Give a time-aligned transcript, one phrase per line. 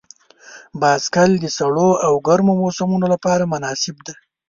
[0.79, 4.13] بایسکل د سړو او ګرمو موسمونو لپاره مناسب دی.